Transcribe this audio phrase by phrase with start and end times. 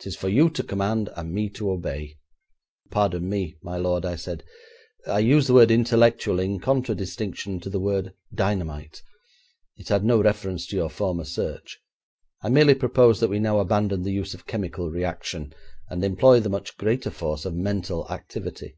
[0.00, 2.18] 'Tis for you to command, and me to obey.'
[2.90, 4.44] 'Pardon me, my lord,' I said,
[5.06, 9.02] 'I used the word "intellectual" in contradistinction to the word "dynamite".
[9.78, 11.80] It had no reference to your former search.
[12.42, 15.54] I merely propose that we now abandon the use of chemical reaction,
[15.88, 18.76] and employ the much greater force of mental activity.